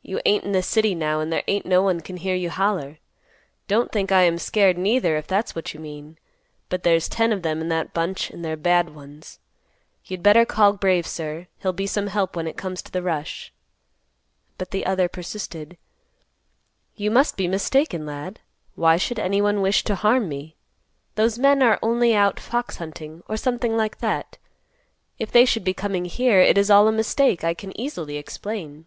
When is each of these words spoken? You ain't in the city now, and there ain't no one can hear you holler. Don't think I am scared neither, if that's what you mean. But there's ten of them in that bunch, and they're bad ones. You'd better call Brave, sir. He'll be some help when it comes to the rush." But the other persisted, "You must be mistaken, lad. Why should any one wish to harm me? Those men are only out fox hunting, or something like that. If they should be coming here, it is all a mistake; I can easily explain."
You 0.00 0.22
ain't 0.24 0.44
in 0.44 0.52
the 0.52 0.62
city 0.62 0.94
now, 0.94 1.20
and 1.20 1.30
there 1.30 1.44
ain't 1.46 1.66
no 1.66 1.82
one 1.82 2.00
can 2.00 2.16
hear 2.16 2.34
you 2.34 2.48
holler. 2.48 2.98
Don't 3.66 3.92
think 3.92 4.10
I 4.10 4.22
am 4.22 4.38
scared 4.38 4.78
neither, 4.78 5.18
if 5.18 5.26
that's 5.26 5.54
what 5.54 5.74
you 5.74 5.80
mean. 5.80 6.16
But 6.70 6.82
there's 6.82 7.10
ten 7.10 7.30
of 7.30 7.42
them 7.42 7.60
in 7.60 7.68
that 7.68 7.92
bunch, 7.92 8.30
and 8.30 8.42
they're 8.42 8.56
bad 8.56 8.94
ones. 8.94 9.38
You'd 10.06 10.22
better 10.22 10.46
call 10.46 10.72
Brave, 10.72 11.06
sir. 11.06 11.46
He'll 11.58 11.74
be 11.74 11.86
some 11.86 12.06
help 12.06 12.36
when 12.36 12.46
it 12.46 12.56
comes 12.56 12.80
to 12.82 12.90
the 12.90 13.02
rush." 13.02 13.52
But 14.56 14.70
the 14.70 14.86
other 14.86 15.10
persisted, 15.10 15.76
"You 16.96 17.10
must 17.10 17.36
be 17.36 17.46
mistaken, 17.46 18.06
lad. 18.06 18.40
Why 18.76 18.96
should 18.96 19.18
any 19.18 19.42
one 19.42 19.60
wish 19.60 19.84
to 19.84 19.94
harm 19.94 20.26
me? 20.26 20.56
Those 21.16 21.38
men 21.38 21.62
are 21.62 21.78
only 21.82 22.14
out 22.14 22.40
fox 22.40 22.78
hunting, 22.78 23.22
or 23.28 23.36
something 23.36 23.76
like 23.76 23.98
that. 23.98 24.38
If 25.18 25.30
they 25.30 25.44
should 25.44 25.64
be 25.64 25.74
coming 25.74 26.06
here, 26.06 26.40
it 26.40 26.56
is 26.56 26.70
all 26.70 26.88
a 26.88 26.92
mistake; 26.92 27.44
I 27.44 27.52
can 27.52 27.78
easily 27.78 28.16
explain." 28.16 28.86